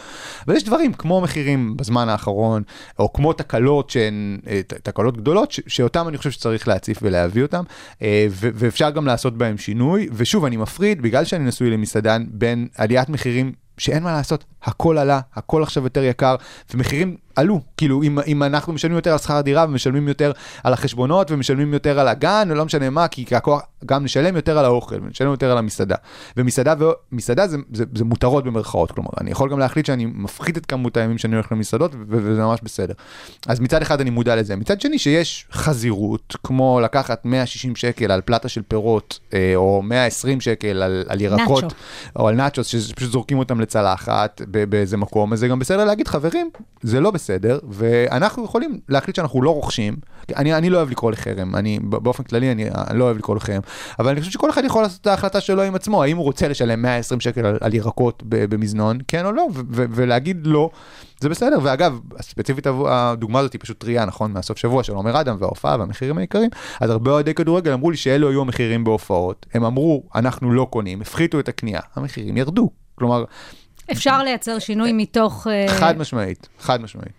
[0.47, 2.63] אבל יש דברים כמו מחירים בזמן האחרון,
[2.99, 7.63] או כמו תקלות שהן אה, תקלות גדולות, ש- שאותם אני חושב שצריך להציף ולהביא אותם,
[8.01, 13.09] אה, ואפשר גם לעשות בהם שינוי, ושוב, אני מפריד, בגלל שאני נשוי למסעדן, בין עליית
[13.09, 16.35] מחירים שאין מה לעשות, הכל עלה, הכל עכשיו יותר יקר,
[16.73, 20.31] ומחירים עלו, כאילו אם, אם אנחנו משלמים יותר על שכר הדירה ומשלמים יותר
[20.63, 24.65] על החשבונות ומשלמים יותר על הגן, ולא משנה מה, כי הכוח, גם נשלם יותר על
[24.65, 25.95] האוכל, ונשלם יותר על המסעדה.
[26.37, 26.83] ומסעדה, ו...
[27.11, 30.97] מסעדה זה, זה, זה מותרות במרכאות, כלומר, אני יכול גם להחליט שאני מפחית את כמות
[30.97, 32.93] הימים שאני הולך למסעדות, ו- וזה ממש בסדר.
[33.47, 38.21] אז מצד אחד אני מודע לזה, מצד שני שיש חזירות, כמו לקחת 160 שקל על
[38.21, 41.75] פלטה של פירות, אה, או 120 שקל על, על ירקות, נאצ'ו.
[42.15, 46.49] או על נאצ'וס, שפשוט זורקים אותם לצלחת באיזה מקום, אז זה גם בסדר להגיד, חברים,
[46.81, 47.22] זה לא בסדר,
[47.69, 49.95] ואנחנו יכולים להחליט שאנחנו לא רוכשים.
[50.35, 53.61] אני, אני לא אוהב לקרוא לחרם, אני באופן כללי אני, אני לא אוהב לקרוא לחרם,
[53.99, 56.47] אבל אני חושב שכל אחד יכול לעשות את ההחלטה שלו עם עצמו, האם הוא רוצה
[56.47, 60.69] לשלם 120 שקל על, על ירקות במזנון, כן או לא, ו- ו- ולהגיד לא,
[61.19, 61.57] זה בסדר.
[61.63, 66.17] ואגב, ספציפית הדוגמה הזאת היא פשוט טריה, נכון, מהסוף שבוע של עומר אדם וההופעה והמחירים
[66.17, 66.49] היקרים,
[66.81, 71.01] אז הרבה אוהדי כדורגל אמרו לי שאלו היו המחירים בהופעות, הם אמרו, אנחנו לא קונים,
[71.01, 72.69] הפחיתו את הקנייה, המחירים ירדו.
[72.95, 73.23] כלומר,
[73.91, 75.47] אפשר לייצר שינוי מתוך...
[75.47, 77.13] אה, חד משמעית, חד משמעית.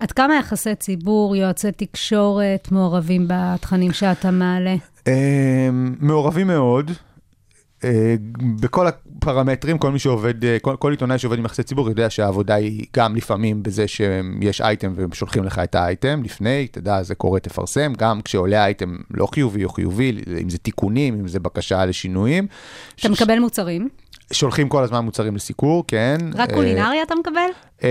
[0.00, 4.74] עד כמה יחסי ציבור, יועצי תקשורת, מעורבים בתכנים שאתה מעלה?
[5.08, 5.68] אה,
[6.00, 6.90] מעורבים מאוד.
[7.84, 8.14] אה,
[8.60, 12.54] בכל הפרמטרים, כל מי שעובד, אה, כל, כל עיתונאי שעובד עם יחסי ציבור יודע שהעבודה
[12.54, 17.92] היא גם לפעמים בזה שיש אייטם ושולחים לך את האייטם לפני, תדע, זה קורה, תפרסם,
[17.98, 20.12] גם כשעולה אייטם לא חיובי או חיובי,
[20.42, 22.46] אם זה תיקונים, אם זה בקשה לשינויים.
[23.00, 23.88] אתה מקבל מוצרים?
[24.34, 26.16] שולחים כל הזמן מוצרים לסיקור, כן.
[26.34, 27.40] רק אה, קולינריה אתה מקבל?
[27.82, 27.88] אמ,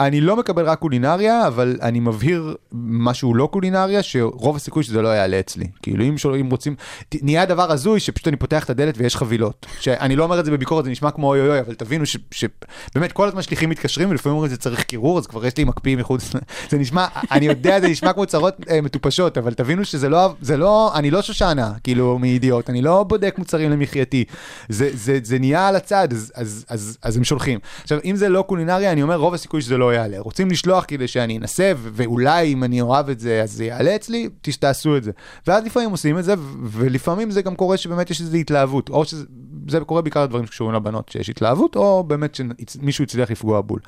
[0.00, 5.08] אני לא מקבל רק קולינריה, אבל אני מבהיר משהו לא קולינריה, שרוב הסיכוי שזה לא
[5.08, 5.66] יעלה אצלי.
[5.82, 6.74] כאילו אם, שואל- אם רוצים,
[7.22, 9.66] נהיה דבר הזוי שפשוט אני פותח את הדלת ויש חבילות.
[9.80, 12.16] שאני לא אומר את זה בביקורת, זה נשמע כמו אוי אוי אוי, אבל תבינו ש-
[12.30, 15.96] שבאמת כל הזמן שליחים מתקשרים ולפעמים אומרים זה צריך קירור, אז כבר יש לי מקפיא
[15.96, 16.30] מחוץ,
[16.70, 20.92] זה נשמע, אני יודע, זה נשמע כמו צרות אה, מטופשות, אבל תבינו שזה לא, לא,
[20.94, 24.24] אני לא שושנה, כאילו, מידיעות, אני לא בודק מוצרים למחייתי.
[24.68, 27.58] זה, זה, זה נהיה על הצד, אז, אז, אז, אז הם שולחים.
[27.82, 30.18] עכשיו, אם זה לא קולינריה, אני אומר, רוב הסיכוי שזה לא יעלה.
[30.18, 34.28] רוצים לשלוח כדי שאני אנסה, ואולי אם אני אוהב את זה, אז זה יעלה אצלי,
[34.60, 35.10] תעשו את זה.
[35.46, 39.24] ואז לפעמים עושים את זה, ולפעמים זה גם קורה שבאמת יש איזו התלהבות, או שזה
[39.68, 42.38] זה קורה בעיקר דברים שקשורים לבנות, שיש התלהבות, או באמת
[42.70, 43.80] שמישהו הצליח לפגוע בול.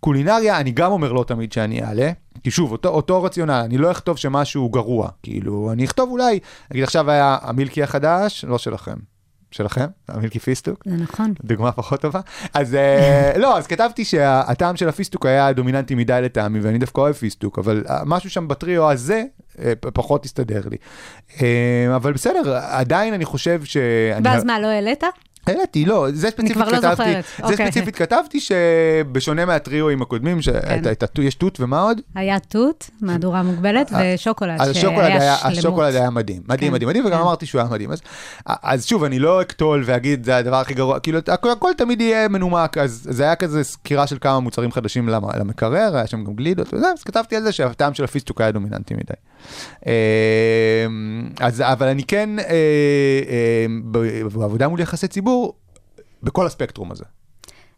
[0.00, 2.10] קולינריה, אני גם אומר לא תמיד שאני אעלה,
[2.42, 6.38] כי שוב, אותו, אותו רציונל, אני לא אכתוב שמשהו גרוע, כאילו, אני אכתוב אולי,
[6.70, 9.09] נגיד עכשיו היה המילקי החדש, לא שלכם.
[9.50, 9.86] שלכם?
[10.08, 10.82] המילקי פיסטוק?
[10.86, 11.34] זה נכון.
[11.44, 12.20] דוגמה פחות טובה.
[12.54, 17.14] אז אה, לא, אז כתבתי שהטעם של הפיסטוק היה דומיננטי מדי לטעמי, ואני דווקא אוהב
[17.14, 19.22] פיסטוק, אבל אה, משהו שם בטריו הזה
[19.58, 20.76] אה, פחות הסתדר לי.
[21.96, 23.76] אבל בסדר, עדיין אני חושב ש...
[24.24, 25.04] ואז מה, לא העלית?
[25.46, 27.66] העליתי, לא, זה ספציפית כבר לא כתבתי, זוכרת, זה אוקיי.
[27.66, 30.92] ספציפית כתבתי שבשונה מהטריואים הקודמים, כן.
[31.16, 32.00] שיש תות ומה עוד?
[32.14, 35.58] היה תות, מהדורה מוגבלת, ושוקולד, אז השוקולד שהיה היה, שלמות.
[35.58, 37.22] השוקולד היה מדהים, מדהים, כן, מדהים, מדהים, וגם כן.
[37.22, 37.92] אמרתי שהוא היה מדהים.
[37.92, 38.00] אז,
[38.46, 42.28] אז שוב, אני לא אקטול ואגיד, זה הדבר הכי גרוע, כאילו, הכל, הכל תמיד יהיה
[42.28, 46.34] מנומק, אז זה היה כזה סקירה של כמה מוצרים חדשים למ- למקרר, היה שם גם
[46.34, 49.14] גלידות וזה, אז כתבתי על זה שהטעם של הפיסטוק היה דומיננטי מדי.
[49.86, 49.92] אה,
[51.40, 53.66] אז, אבל אני כן, אה, אה,
[54.32, 55.29] בעבודה מול יחסי ציבור,
[56.22, 57.04] בכל הספקטרום הזה.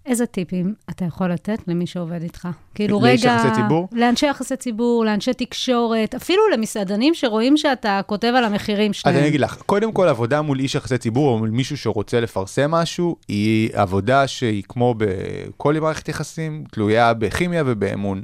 [0.07, 2.49] איזה טיפים אתה יכול לתת למי שעובד איתך?
[2.75, 3.37] כאילו רגע...
[3.41, 3.88] יחסי ציבור?
[3.93, 9.17] לאנשי יחסי ציבור, לאנשי תקשורת, אפילו למסעדנים שרואים שאתה כותב על המחירים אז שלהם.
[9.17, 12.71] אני אגיד לך, קודם כל עבודה מול איש יחסי ציבור או מול מישהו שרוצה לפרסם
[12.71, 18.23] משהו, היא עבודה שהיא כמו בכל מערכת יחסים, תלויה בכימיה ובאמון.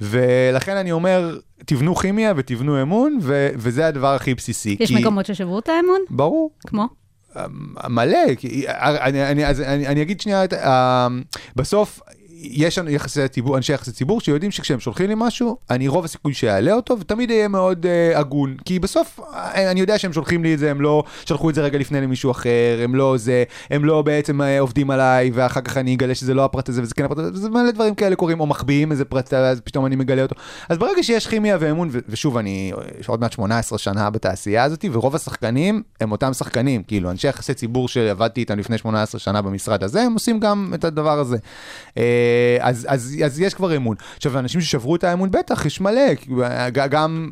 [0.00, 4.76] ולכן אני אומר, תבנו כימיה ותבנו אמון, ו- וזה הדבר הכי בסיסי.
[4.80, 6.00] יש כי- מקומות ששברו את האמון?
[6.10, 6.86] ברור, כמו?
[7.88, 8.18] מלא,
[8.80, 11.08] אני, אני, אני, אני אגיד שנייה, ה-
[11.56, 12.00] בסוף
[12.42, 16.34] יש לנו יחסי ציבור, אנשי יחסי ציבור שיודעים שכשהם שולחים לי משהו, אני רוב הסיכוי
[16.34, 20.54] שיעלה אותו ותמיד אהיה מאוד uh, הגון, כי בסוף אה, אני יודע שהם שולחים לי
[20.54, 23.84] את זה, הם לא שלחו את זה רגע לפני למישהו אחר, הם לא זה, הם
[23.84, 27.04] לא בעצם uh, עובדים עליי ואחר כך אני אגלה שזה לא הפרט הזה וזה כן
[27.04, 30.22] הפרט הזה, וזה מלא דברים כאלה קורים, או מחביאים איזה פרט אז פתאום אני מגלה
[30.22, 30.34] אותו.
[30.68, 32.72] אז ברגע שיש כימיה ואמון, ו- ושוב, אני
[33.06, 37.88] עוד מעט 18 שנה בתעשייה הזאת, ורוב השחקנים הם אותם שחקנים, כאילו אנשי יחסי ציבור
[37.88, 41.36] שעבדתי איתם לפני 18 שנה במשרד הזה, הם עושים גם את הדבר הזה.
[41.98, 42.25] אה,
[42.60, 43.96] אז, אז, אז יש כבר אמון.
[44.16, 46.00] עכשיו, אנשים ששברו את האמון, בטח, יש מלא,
[46.42, 47.30] אה, גם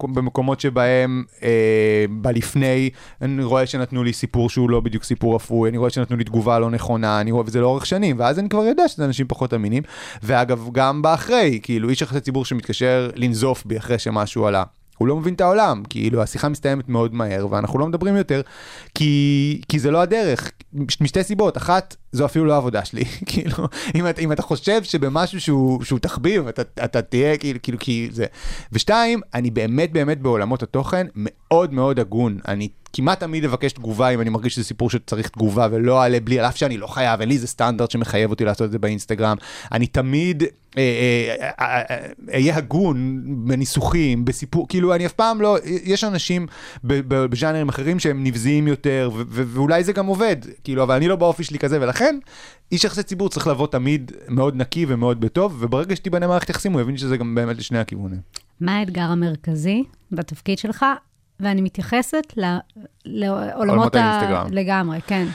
[0.00, 2.90] במקומות שבהם אה, בלפני,
[3.22, 6.58] אני רואה שנתנו לי סיפור שהוא לא בדיוק סיפור אפוי, אני רואה שנתנו לי תגובה
[6.58, 9.82] לא נכונה, אני רואה, וזה לאורך שנים, ואז אני כבר יודע שזה אנשים פחות אמינים.
[10.22, 14.75] ואגב, גם באחרי, כאילו, איש יחסי ציבור שמתקשר לנזוף בי אחרי שמשהו עלה.
[14.98, 18.40] הוא לא מבין את העולם, כאילו השיחה מסתיימת מאוד מהר ואנחנו לא מדברים יותר,
[18.94, 23.56] כי, כי זה לא הדרך, מש- משתי סיבות, אחת, זו אפילו לא העבודה שלי, כאילו,
[23.94, 28.08] אם, אתה- אם אתה חושב שבמשהו שהוא, שהוא תחביב, אתה, אתה תהיה כאילו, כאילו, כי
[28.12, 28.26] זה,
[28.72, 34.20] ושתיים, אני באמת באמת בעולמות התוכן מאוד מאוד הגון, אני כמעט תמיד אבקש תגובה אם
[34.20, 37.28] אני מרגיש שזה סיפור שצריך תגובה ולא אעלה בלי, על אף שאני לא חייב, אין
[37.28, 39.36] לי איזה סטנדרט שמחייב אותי לעשות את זה באינסטגרם,
[39.72, 45.58] אני תמיד אה, אה, אה, אה, אהיה הגון בניסוחים, בסיפור, כאילו אני אף פעם לא,
[45.64, 46.46] יש אנשים
[46.84, 51.58] בז'אנרים אחרים שהם נבזיים יותר, ואולי זה גם עובד, כאילו, אבל אני לא באופי שלי
[51.58, 52.18] כזה, ולכן
[52.72, 56.80] איש יחסי ציבור צריך לבוא תמיד מאוד נקי ומאוד בטוב, וברגע שתיבנה מערכת יחסים הוא
[56.80, 58.20] יבין שזה גם באמת לשני הכיוונים.
[58.60, 60.84] מה האתגר המרכזי בתפקיד שלך?
[61.40, 62.56] ואני מתייחסת ל-
[63.04, 64.44] לעולמות עולמות ה...
[64.50, 65.26] לגמרי, כן.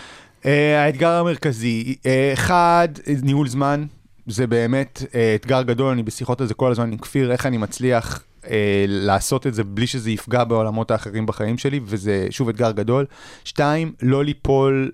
[0.43, 0.45] Uh,
[0.77, 2.87] האתגר המרכזי, uh, אחד,
[3.23, 3.85] ניהול זמן,
[4.27, 7.57] זה באמת uh, אתגר גדול, אני בשיחות על זה כל הזמן עם כפיר, איך אני
[7.57, 8.47] מצליח uh,
[8.87, 13.05] לעשות את זה בלי שזה יפגע בעולמות האחרים בחיים שלי, וזה שוב אתגר גדול.
[13.43, 14.91] שתיים, לא ליפול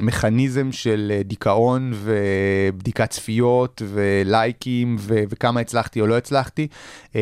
[0.00, 6.68] למכניזם של אה, דיכאון ובדיקת צפיות ולייקים ו- וכמה הצלחתי או לא הצלחתי.
[7.12, 7.16] Uh,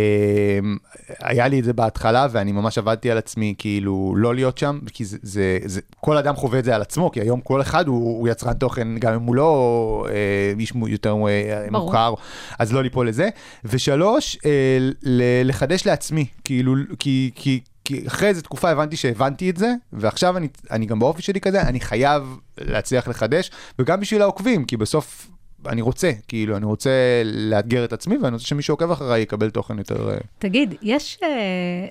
[1.22, 5.04] היה לי את זה בהתחלה ואני ממש עבדתי על עצמי כאילו לא להיות שם, כי
[5.04, 8.18] זה, זה, זה כל אדם חווה את זה על עצמו, כי היום כל אחד הוא,
[8.20, 11.66] הוא יצרן תוכן, גם אם הוא לא אה, איש יותר אה.
[11.70, 12.14] מוכר,
[12.59, 13.28] אז לא ליפול לזה.
[13.64, 14.57] ושלוש, אה,
[15.02, 17.30] ל- לחדש לעצמי, כאילו, כי...
[17.34, 21.40] כי כי אחרי איזה תקופה הבנתי שהבנתי את זה, ועכשיו אני, אני גם באופי שלי
[21.40, 25.30] כזה, אני חייב להצליח לחדש, וגם בשביל העוקבים, כי בסוף
[25.66, 26.90] אני רוצה, כאילו, אני רוצה
[27.24, 30.10] לאתגר את עצמי, ואני רוצה שמי שעוקב אחריי יקבל תוכן יותר...
[30.10, 31.28] אה, תגיד, יש אה,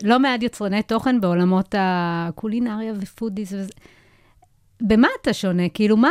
[0.03, 3.71] לא מעט יצרני תוכן בעולמות הקולינריה ופודיס וזה.
[4.81, 5.69] במה אתה שונה?
[5.73, 6.09] כאילו, מה,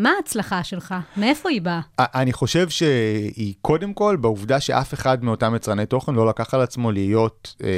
[0.00, 0.94] מה ההצלחה שלך?
[1.16, 1.80] מאיפה היא באה?
[1.98, 6.92] אני חושב שהיא קודם כל בעובדה שאף אחד מאותם יצרני תוכן לא לקח על עצמו
[6.92, 7.68] להיות אה,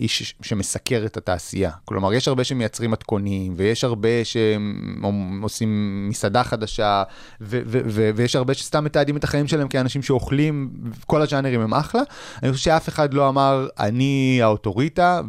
[0.00, 1.70] איש שמסקר את התעשייה.
[1.84, 7.02] כלומר, יש הרבה שמייצרים מתכונים, ויש הרבה שעושים מסעדה חדשה,
[8.14, 10.70] ויש הרבה שסתם מתעדים את החיים שלהם כאנשים שאוכלים,
[11.06, 12.02] כל הז'אנרים הם אחלה.
[12.42, 15.20] אני חושב שאף אחד לא אמר, אני האוטוריטה,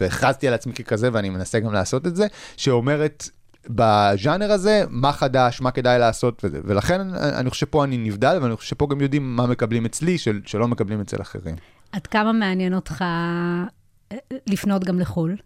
[0.00, 3.28] והכרזתי על עצמי ככזה, ואני מנסה גם לעשות את זה, שאומרת,
[3.68, 8.56] בז'אנר הזה, מה חדש, מה כדאי לעשות וזה, ולכן אני חושב שפה אני נבדל, ואני
[8.56, 11.56] חושב שפה גם יודעים מה מקבלים אצלי, של, שלא מקבלים אצל אחרים.
[11.92, 13.64] עד כמה מעניין אותך אה,
[14.46, 15.36] לפנות גם לחו"ל,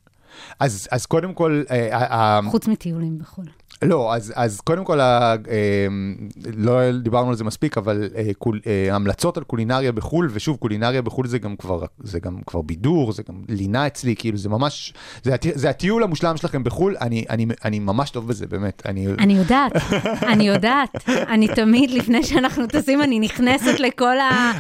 [0.61, 3.46] אז, אז קודם כל, אה, אה, חוץ מטיולים בחו"ל?
[3.82, 5.34] לא, אז, אז קודם כל, אה,
[6.56, 11.02] לא דיברנו על זה מספיק, אבל אה, קול, אה, המלצות על קולינריה בחו"ל, ושוב, קולינריה
[11.02, 14.94] בחו"ל זה גם כבר, זה גם כבר בידור, זה גם לינה אצלי, כאילו זה ממש,
[15.22, 18.82] זה, הטי- זה הטיול המושלם שלכם בחו"ל, אני, אני, אני ממש טוב בזה, באמת.
[18.86, 19.72] אני, אני יודעת,
[20.22, 21.08] אני יודעת.
[21.08, 24.16] אני תמיד, לפני שאנחנו טסים, אני נכנסת לכל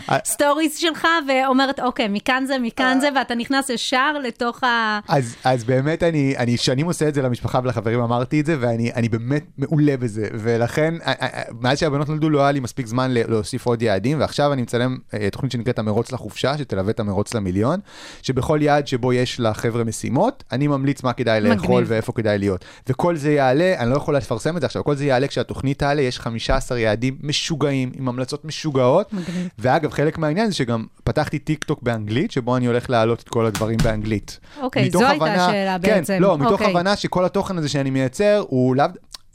[0.08, 5.00] הסטוריז שלך ואומרת, אוקיי, מכאן זה, מכאן זה, ואתה נכנס ישר לתוך ה...
[5.08, 8.92] אז, אז באמת אני, אני שנים עושה את זה למשפחה ולחברים, אמרתי את זה, ואני
[8.92, 13.10] אני באמת מעולה בזה, ולכן, אה, אה, מאז שהבנות נולדו לא היה לי מספיק זמן
[13.10, 17.80] להוסיף עוד יעדים, ועכשיו אני מצלם אה, תוכנית שנקראת המרוץ לחופשה, שתלווה את המרוץ למיליון,
[18.22, 21.60] שבכל יעד שבו יש לחבר'ה משימות, אני ממליץ מה כדאי מגניב.
[21.60, 22.64] לאכול ואיפה כדאי להיות.
[22.88, 26.02] וכל זה יעלה, אני לא יכול לפרסם את זה עכשיו, כל זה יעלה כשהתוכנית תעלה,
[26.02, 29.12] יש 15 יעדים משוגעים, עם המלצות משוגעות.
[29.12, 29.48] מגניב.
[29.58, 33.46] ואגב, חלק מהעניין זה שגם פתחתי טיק טוק באנגלית, שבו אני הולך להעלות את כל
[33.46, 34.40] הדברים באנגלית.
[34.62, 36.16] אוקיי, זו הייתה הבנה- השאלה כן, בעצם.
[36.20, 36.70] לא, מתוך אוקיי.
[36.70, 38.86] הבנה שכל התוכן הזה שאני מייצר הוא לאו...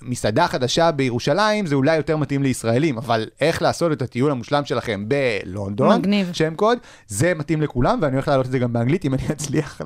[0.02, 5.06] מסעדה חדשה בירושלים זה אולי יותר מתאים לישראלים, אבל איך לעשות את הטיול המושלם שלכם
[5.08, 6.34] בלונדון, מגניב.
[6.34, 9.82] שם קוד, זה מתאים לכולם, ואני הולך להעלות את זה גם באנגלית, אם אני אצליח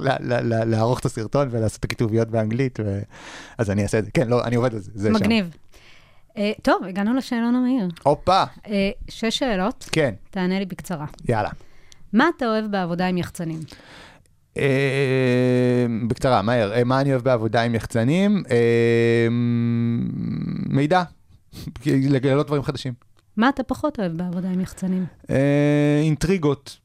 [0.65, 2.99] לערוך את הסרטון ולעשות את הכיתוביות באנגלית, ו...
[3.57, 4.11] אז אני אעשה את זה.
[4.11, 5.15] כן, לא, אני עובד על זה, זה שם.
[5.15, 5.55] מגניב.
[6.37, 7.87] אה, טוב, הגענו לשאלון המהיר.
[8.03, 11.05] הופה, אה, שש שאלות, כן, תענה לי בקצרה.
[11.29, 11.49] יאללה.
[12.13, 13.59] מה אתה אוהב בעבודה עם יחצנים?
[14.57, 18.43] אה, בקצרה, מהר, אה, מה אני אוהב בעבודה עם יחצנים?
[18.51, 19.27] אה,
[20.69, 21.03] מידע,
[21.85, 22.93] לגלות דברים חדשים.
[23.37, 25.05] מה אתה פחות אוהב בעבודה עם יחצנים?
[26.03, 26.77] אינטריגות,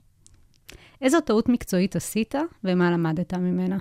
[1.03, 3.79] איזו טעות מקצועית עשית ומה למדת ממנה?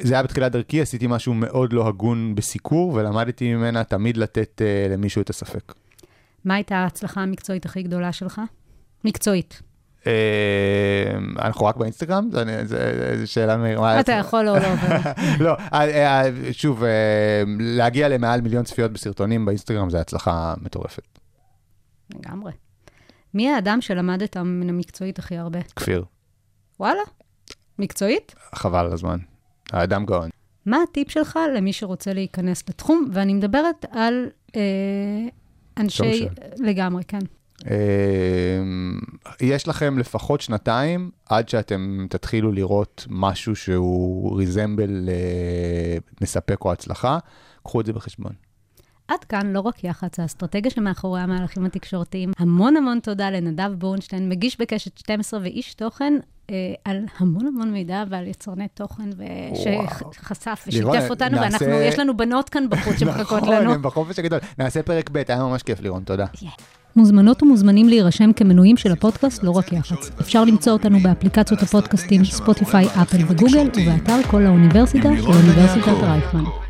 [0.00, 4.92] זה היה בתחילת דרכי, עשיתי משהו מאוד לא הגון בסיקור, ולמדתי ממנה תמיד לתת uh,
[4.92, 5.74] למישהו את הספק.
[6.44, 8.40] מה הייתה ההצלחה המקצועית הכי גדולה שלך?
[9.04, 9.62] מקצועית.
[10.04, 10.06] Uh,
[11.42, 12.28] אנחנו רק באינסטגרם?
[13.14, 14.00] זה שאלה מהירה.
[14.00, 14.96] אתה יכול או לא עובר.
[15.44, 21.18] לא, אה, אה, שוב, אה, להגיע למעל מיליון צפיות בסרטונים באינסטגרם זה הצלחה מטורפת.
[22.14, 22.52] לגמרי.
[23.34, 25.58] מי האדם שלמדת מן המקצועית הכי הרבה?
[25.76, 26.04] כפיר,
[26.80, 27.02] וואלה?
[27.78, 28.34] מקצועית?
[28.54, 29.18] חבל על הזמן.
[29.72, 30.30] האדם גאון.
[30.66, 33.08] מה הטיפ שלך למי שרוצה להיכנס לתחום?
[33.12, 34.60] ואני מדברת על אה,
[35.76, 36.28] אנשי...
[36.58, 37.18] לגמרי, כן.
[37.70, 37.76] אה,
[39.40, 47.18] יש לכם לפחות שנתיים עד שאתם תתחילו לראות משהו שהוא ריזמבל אה, מספק או הצלחה,
[47.64, 48.32] קחו את זה בחשבון.
[49.08, 52.32] עד כאן לא רק יח"צ, האסטרטגיה שמאחורי המהלכים התקשורתיים.
[52.38, 56.14] המון המון תודה לנדב בורנשטיין, מגיש בקשת 12 ואיש תוכן.
[56.50, 59.10] אה, על המון המון מידע ועל יצרני תוכן,
[59.54, 63.72] שחשף לירון, ושיתף אותנו, נעשה- ואנחנו, יש לנו בנות כאן בחוץ שמחכות נכון, לנו.
[63.72, 64.38] הם בחופש הגדול.
[64.58, 66.26] נעשה פרק ב', היה ממש כיף לירון, תודה.
[66.96, 70.10] מוזמנות ומוזמנים להירשם כמנויים של הפודקאסט לא רק יח"צ.
[70.20, 76.63] אפשר למצוא אותנו באפליקציות הפודקאסטים ספוטיפיי, אפל וגוגל, ובאתר כל האוניברסיטה של אוניברסיטת רייכמן.